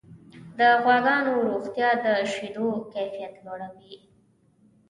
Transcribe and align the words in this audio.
د 0.57 0.59
غواګانو 0.83 1.31
روغتیا 1.47 1.89
د 2.03 2.05
شیدو 2.33 2.67
کیفیت 2.93 3.33
لوړوي. 3.45 3.95